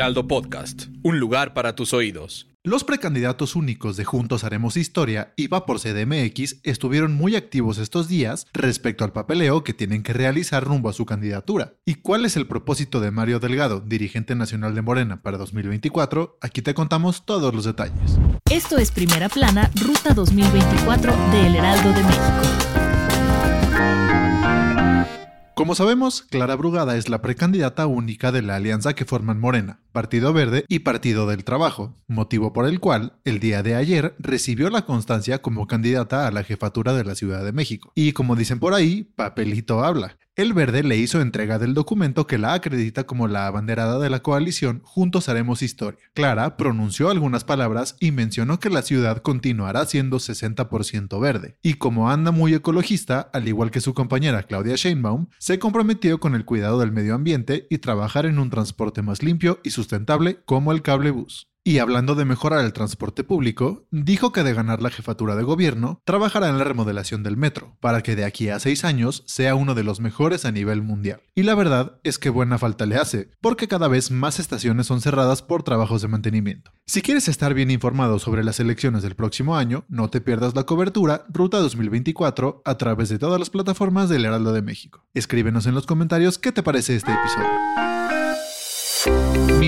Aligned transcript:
Heraldo 0.00 0.26
Podcast, 0.26 0.84
un 1.02 1.20
lugar 1.20 1.52
para 1.52 1.74
tus 1.74 1.92
oídos. 1.92 2.48
Los 2.64 2.84
precandidatos 2.84 3.54
únicos 3.54 3.98
de 3.98 4.06
Juntos 4.06 4.44
Haremos 4.44 4.78
Historia 4.78 5.34
y 5.36 5.48
Va 5.48 5.66
por 5.66 5.78
CDMX 5.78 6.60
estuvieron 6.62 7.12
muy 7.12 7.36
activos 7.36 7.76
estos 7.76 8.08
días 8.08 8.46
respecto 8.54 9.04
al 9.04 9.12
papeleo 9.12 9.62
que 9.62 9.74
tienen 9.74 10.02
que 10.02 10.14
realizar 10.14 10.64
rumbo 10.64 10.88
a 10.88 10.94
su 10.94 11.04
candidatura. 11.04 11.74
¿Y 11.84 11.96
cuál 11.96 12.24
es 12.24 12.38
el 12.38 12.46
propósito 12.46 13.00
de 13.00 13.10
Mario 13.10 13.40
Delgado, 13.40 13.80
dirigente 13.80 14.34
nacional 14.34 14.74
de 14.74 14.80
Morena 14.80 15.20
para 15.20 15.36
2024? 15.36 16.38
Aquí 16.40 16.62
te 16.62 16.72
contamos 16.72 17.26
todos 17.26 17.54
los 17.54 17.66
detalles. 17.66 18.18
Esto 18.50 18.78
es 18.78 18.92
Primera 18.92 19.28
Plana, 19.28 19.70
Ruta 19.84 20.14
2024 20.14 21.14
de 21.30 21.46
El 21.46 21.56
Heraldo 21.56 21.92
de 21.92 22.02
México. 22.04 22.89
Como 25.60 25.74
sabemos, 25.74 26.22
Clara 26.22 26.56
Brugada 26.56 26.96
es 26.96 27.10
la 27.10 27.20
precandidata 27.20 27.86
única 27.86 28.32
de 28.32 28.40
la 28.40 28.56
alianza 28.56 28.94
que 28.94 29.04
forman 29.04 29.38
Morena, 29.38 29.82
Partido 29.92 30.32
Verde 30.32 30.64
y 30.68 30.78
Partido 30.78 31.26
del 31.26 31.44
Trabajo, 31.44 32.00
motivo 32.08 32.54
por 32.54 32.64
el 32.64 32.80
cual, 32.80 33.18
el 33.26 33.40
día 33.40 33.62
de 33.62 33.74
ayer, 33.74 34.14
recibió 34.18 34.70
la 34.70 34.86
constancia 34.86 35.42
como 35.42 35.66
candidata 35.66 36.26
a 36.26 36.30
la 36.30 36.44
jefatura 36.44 36.94
de 36.94 37.04
la 37.04 37.14
Ciudad 37.14 37.44
de 37.44 37.52
México. 37.52 37.92
Y 37.94 38.12
como 38.12 38.36
dicen 38.36 38.58
por 38.58 38.72
ahí, 38.72 39.02
papelito 39.02 39.84
habla. 39.84 40.16
El 40.40 40.54
Verde 40.54 40.82
le 40.82 40.96
hizo 40.96 41.20
entrega 41.20 41.58
del 41.58 41.74
documento 41.74 42.26
que 42.26 42.38
la 42.38 42.54
acredita 42.54 43.04
como 43.04 43.28
la 43.28 43.46
abanderada 43.46 43.98
de 43.98 44.08
la 44.08 44.22
coalición 44.22 44.80
Juntos 44.84 45.28
Haremos 45.28 45.60
Historia. 45.60 46.00
Clara 46.14 46.56
pronunció 46.56 47.10
algunas 47.10 47.44
palabras 47.44 47.94
y 48.00 48.10
mencionó 48.10 48.58
que 48.58 48.70
la 48.70 48.80
ciudad 48.80 49.20
continuará 49.20 49.84
siendo 49.84 50.16
60% 50.16 51.20
verde. 51.20 51.58
Y 51.60 51.74
como 51.74 52.10
anda 52.10 52.30
muy 52.30 52.54
ecologista, 52.54 53.28
al 53.34 53.48
igual 53.48 53.70
que 53.70 53.82
su 53.82 53.92
compañera 53.92 54.44
Claudia 54.44 54.76
Sheinbaum, 54.76 55.26
se 55.38 55.58
comprometió 55.58 56.20
con 56.20 56.34
el 56.34 56.46
cuidado 56.46 56.80
del 56.80 56.90
medio 56.90 57.16
ambiente 57.16 57.66
y 57.68 57.76
trabajar 57.76 58.24
en 58.24 58.38
un 58.38 58.48
transporte 58.48 59.02
más 59.02 59.22
limpio 59.22 59.60
y 59.62 59.72
sustentable 59.72 60.40
como 60.46 60.72
el 60.72 60.80
cable 60.80 61.10
bus. 61.10 61.49
Y 61.70 61.78
hablando 61.78 62.16
de 62.16 62.24
mejorar 62.24 62.64
el 62.64 62.72
transporte 62.72 63.22
público, 63.22 63.86
dijo 63.92 64.32
que 64.32 64.42
de 64.42 64.54
ganar 64.54 64.82
la 64.82 64.90
jefatura 64.90 65.36
de 65.36 65.44
gobierno, 65.44 66.02
trabajará 66.04 66.48
en 66.48 66.58
la 66.58 66.64
remodelación 66.64 67.22
del 67.22 67.36
metro, 67.36 67.76
para 67.78 68.02
que 68.02 68.16
de 68.16 68.24
aquí 68.24 68.48
a 68.48 68.58
seis 68.58 68.84
años 68.84 69.22
sea 69.28 69.54
uno 69.54 69.76
de 69.76 69.84
los 69.84 70.00
mejores 70.00 70.44
a 70.44 70.50
nivel 70.50 70.82
mundial. 70.82 71.22
Y 71.36 71.44
la 71.44 71.54
verdad 71.54 72.00
es 72.02 72.18
que 72.18 72.28
buena 72.28 72.58
falta 72.58 72.86
le 72.86 72.96
hace, 72.96 73.30
porque 73.40 73.68
cada 73.68 73.86
vez 73.86 74.10
más 74.10 74.40
estaciones 74.40 74.88
son 74.88 75.00
cerradas 75.00 75.42
por 75.42 75.62
trabajos 75.62 76.02
de 76.02 76.08
mantenimiento. 76.08 76.72
Si 76.88 77.02
quieres 77.02 77.28
estar 77.28 77.54
bien 77.54 77.70
informado 77.70 78.18
sobre 78.18 78.42
las 78.42 78.58
elecciones 78.58 79.04
del 79.04 79.14
próximo 79.14 79.56
año, 79.56 79.84
no 79.88 80.10
te 80.10 80.20
pierdas 80.20 80.56
la 80.56 80.64
cobertura 80.64 81.24
Ruta 81.28 81.58
2024 81.60 82.62
a 82.64 82.78
través 82.78 83.10
de 83.10 83.20
todas 83.20 83.38
las 83.38 83.50
plataformas 83.50 84.08
del 84.08 84.24
Heraldo 84.24 84.52
de 84.52 84.62
México. 84.62 85.06
Escríbenos 85.14 85.66
en 85.66 85.76
los 85.76 85.86
comentarios 85.86 86.36
qué 86.36 86.50
te 86.50 86.64
parece 86.64 86.96
este 86.96 87.12
episodio. 87.12 87.89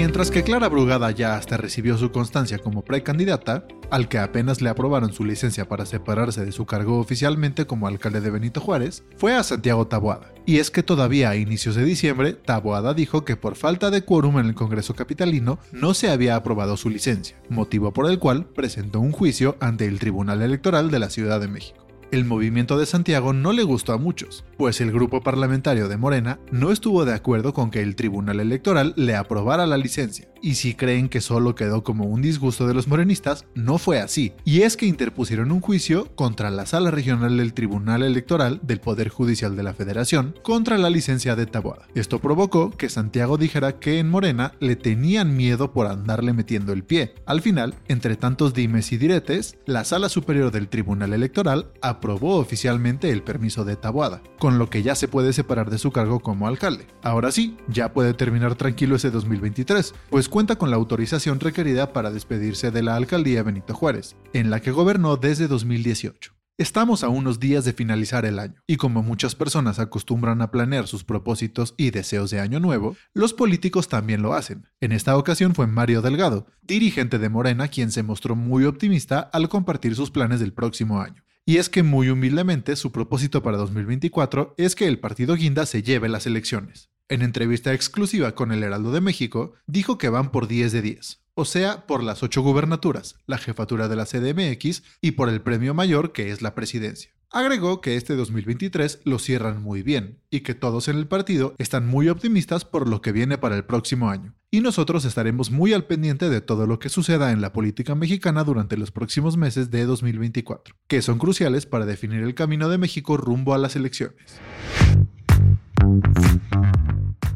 Mientras 0.03 0.33
que 0.33 0.43
Clara 0.43 0.69
Brugada 0.69 1.13
ya 1.13 1.37
hasta 1.37 1.57
recibió 1.57 1.97
su 1.97 2.11
constancia 2.11 2.59
como 2.59 2.83
precandidata, 2.83 3.69
al 3.89 4.09
que 4.09 4.19
apenas 4.19 4.61
le 4.61 4.69
aprobaron 4.69 5.13
su 5.13 5.25
licencia 5.25 5.69
para 5.69 5.87
separarse 5.87 6.45
de 6.45 6.51
su 6.51 6.67
cargo 6.67 6.99
oficialmente 6.99 7.67
como 7.67 7.87
alcalde 7.87 8.21
de 8.21 8.33
Benito 8.33 8.61
Juárez, 8.61 9.05
fue 9.17 9.33
a 9.33 9.45
Santiago 9.45 9.87
Taboada. 9.87 10.35
Y 10.45 10.59
es 10.59 10.73
que 10.73 10.83
todavía 10.83 11.31
a 11.31 11.37
inicios 11.37 11.77
de 11.77 11.85
diciembre, 11.85 12.33
Taboada 12.33 12.95
dijo 12.95 13.25
que 13.25 13.37
por 13.37 13.55
falta 13.55 13.93
de 13.93 14.03
quórum 14.03 14.41
en 14.41 14.47
el 14.47 14.55
Congreso 14.57 14.97
Capitalino 14.97 15.61
no 15.71 15.95
se 15.95 16.11
había 16.11 16.35
aprobado 16.35 16.77
su 16.77 16.91
licencia, 16.91 17.41
motivo 17.49 17.93
por 17.93 18.11
el 18.11 18.19
cual 18.19 18.47
presentó 18.47 18.99
un 18.99 19.13
juicio 19.13 19.57
ante 19.61 19.87
el 19.87 20.01
Tribunal 20.01 20.43
Electoral 20.43 20.91
de 20.91 20.99
la 20.99 21.11
Ciudad 21.11 21.39
de 21.39 21.47
México 21.47 21.92
el 22.13 22.27
movimiento 22.27 22.79
de 22.79 22.85
Santiago 22.85 23.33
no 23.33 23.53
le 23.53 23.63
gustó 23.63 23.95
a 23.95 23.99
muchos, 23.99 24.45
pues 24.59 24.83
el 24.83 24.93
grupo 24.93 25.23
parlamentario 25.23 25.89
de 25.89 25.97
Morena 25.97 26.39
no 26.51 26.71
estuvo 26.71 27.07
de 27.07 27.15
acuerdo 27.15 27.55
con 27.55 27.71
que 27.71 27.81
el 27.81 27.97
Tribunal 27.97 28.39
Electoral 28.39 28.93
le 28.97 29.17
aprobara 29.17 29.67
la 29.67 29.79
licencia. 29.79 30.32
Y 30.43 30.57
si 30.57 30.75
creen 30.75 31.09
que 31.09 31.21
solo 31.21 31.55
quedó 31.55 31.85
como 31.85 32.05
un 32.05 32.21
disgusto 32.21 32.67
de 32.67 32.75
los 32.75 32.89
morenistas, 32.89 33.47
no 33.55 33.79
fue 33.79 34.01
así. 34.01 34.33
Y 34.45 34.63
es 34.63 34.77
que 34.77 34.87
interpusieron 34.87 35.53
un 35.53 35.61
juicio 35.61 36.09
contra 36.17 36.51
la 36.51 36.67
Sala 36.67 36.91
Regional 36.91 37.37
del 37.37 37.55
Tribunal 37.55 38.03
Electoral 38.03 38.59
del 38.63 38.81
Poder 38.81 39.09
Judicial 39.09 39.55
de 39.55 39.63
la 39.63 39.73
Federación 39.73 40.35
contra 40.43 40.79
la 40.79 40.91
licencia 40.91 41.37
de 41.37 41.47
Taboada. 41.47 41.87
Esto 41.95 42.19
provocó 42.19 42.71
que 42.71 42.89
Santiago 42.89 43.39
dijera 43.39 43.79
que 43.79 44.01
en 44.01 44.11
Morena 44.11 44.53
le 44.59 44.75
tenían 44.75 45.37
miedo 45.37 45.73
por 45.73 45.87
andarle 45.87 46.33
metiendo 46.33 46.73
el 46.73 46.83
pie. 46.83 47.15
Al 47.25 47.41
final, 47.41 47.77
entre 47.87 48.17
tantos 48.17 48.53
dimes 48.53 48.91
y 48.91 48.97
diretes, 48.97 49.57
la 49.65 49.85
Sala 49.85 50.09
Superior 50.09 50.51
del 50.51 50.69
Tribunal 50.69 51.13
Electoral 51.13 51.71
aprobó 51.83 52.39
oficialmente 52.39 53.11
el 53.11 53.23
permiso 53.23 53.65
de 53.65 53.77
Taboada, 53.77 54.23
con 54.41 54.59
lo 54.59 54.69
que 54.69 54.83
ya 54.83 54.97
se 54.97 55.07
puede 55.07 55.33
separar 55.33 55.71
de 55.71 55.79
su 55.79 55.93
cargo 55.93 56.19
como 56.19 56.49
alcalde. 56.49 56.89
Ahora 57.05 57.31
sí, 57.31 57.57
ya 57.69 57.93
puede 57.93 58.13
terminar 58.13 58.57
tranquilo 58.57 58.97
ese 58.97 59.13
2023, 59.13 59.95
pues 60.11 60.29
cuenta 60.33 60.57
con 60.57 60.71
la 60.71 60.77
autorización 60.77 61.41
requerida 61.41 61.93
para 61.93 62.11
despedirse 62.11 62.71
de 62.71 62.83
la 62.83 62.97
alcaldía 62.97 63.43
Benito 63.43 63.75
Juárez, 63.75 64.17
en 64.33 64.49
la 64.49 64.61
que 64.61 64.71
gobernó 64.71 65.19
desde 65.19 65.47
2018. 65.47 66.33
Estamos 66.57 67.05
a 67.05 67.11
unos 67.11 67.39
días 67.39 67.67
de 67.67 67.75
finalizar 67.75 68.25
el 68.25 68.39
año, 68.39 68.63
y 68.67 68.79
como 68.79 69.03
muchas 69.03 69.35
personas 69.35 69.79
acostumbran 69.79 70.41
a 70.41 70.51
planear 70.51 70.87
sus 70.87 71.05
propósitos 71.05 71.75
y 71.77 71.91
deseos 71.91 72.31
de 72.31 72.41
año 72.41 72.61
nuevo, 72.61 72.97
los 73.13 73.35
políticos 73.35 73.89
también 73.89 74.23
lo 74.23 74.33
hacen. 74.33 74.67
En 74.81 74.93
esta 74.93 75.19
ocasión 75.19 75.55
fue 75.55 75.67
Mario 75.67 76.01
Delgado, 76.01 76.47
dirigente 76.63 77.19
de 77.19 77.29
Morena, 77.29 77.69
quien 77.69 77.93
se 77.93 78.03
mostró 78.03 78.35
muy 78.35 78.65
optimista 78.65 79.21
al 79.21 79.51
compartir 79.51 79.95
sus 79.95 80.11
planes 80.11 80.41
del 80.41 80.55
próximo 80.55 81.03
año. 81.03 81.23
Y 81.45 81.59
es 81.59 81.69
que 81.69 81.83
muy 81.83 82.09
humildemente 82.09 82.77
su 82.77 82.91
propósito 82.91 83.43
para 83.43 83.59
2024 83.59 84.55
es 84.57 84.77
que 84.77 84.89
el 84.89 84.99
partido 84.99 85.35
Guinda 85.35 85.67
se 85.67 85.83
lleve 85.83 86.09
las 86.09 86.27
elecciones. 86.27 86.92
En 87.13 87.21
entrevista 87.21 87.75
exclusiva 87.75 88.35
con 88.35 88.53
el 88.53 88.63
Heraldo 88.63 88.91
de 88.91 89.03
México, 89.03 89.53
dijo 89.67 89.99
que 89.99 90.09
van 90.09 90.33
por 90.33 90.49
10 90.49 90.73
de 90.73 90.81
10, 90.81 91.21
o 91.35 91.45
sea, 91.45 91.87
por 91.87 92.03
las 92.03 92.23
8 92.23 92.41
gubernaturas, 92.41 93.17
la 93.27 93.37
jefatura 93.37 93.87
de 93.89 93.97
la 93.97 94.07
CDMX 94.07 94.83
y 95.03 95.11
por 95.11 95.29
el 95.29 95.43
premio 95.43 95.75
mayor 95.75 96.13
que 96.13 96.31
es 96.31 96.41
la 96.41 96.55
presidencia. 96.55 97.13
Agregó 97.31 97.83
que 97.83 97.97
este 97.97 98.17
2023 98.17 99.01
lo 99.05 99.19
cierran 99.19 99.63
muy 99.63 99.83
bien 99.83 100.21
y 100.31 100.41
que 100.41 100.55
todos 100.55 100.89
en 100.89 100.97
el 100.97 101.07
partido 101.07 101.55
están 101.59 101.87
muy 101.87 102.09
optimistas 102.09 102.65
por 102.65 102.89
lo 102.89 103.03
que 103.03 103.13
viene 103.13 103.37
para 103.37 103.57
el 103.57 103.67
próximo 103.67 104.09
año. 104.09 104.35
Y 104.51 104.63
nosotros 104.63 105.05
estaremos 105.05 105.51
muy 105.51 105.75
al 105.75 105.85
pendiente 105.85 106.31
de 106.31 106.41
todo 106.41 106.67
lo 106.67 106.79
que 106.79 106.89
suceda 106.89 107.31
en 107.31 107.43
la 107.43 107.53
política 107.53 107.95
mexicana 107.95 108.43
durante 108.43 108.79
los 108.79 108.91
próximos 108.91 109.37
meses 109.37 109.71
de 109.71 109.85
2024, 109.85 110.77
que 110.89 111.03
son 111.03 111.19
cruciales 111.19 111.67
para 111.67 111.85
definir 111.85 112.23
el 112.23 112.35
camino 112.35 112.71
de 112.71 112.79
México 112.79 113.19
rumbo 113.19 113.53
a 113.53 113.59
las 113.59 113.77
elecciones. 113.77 114.41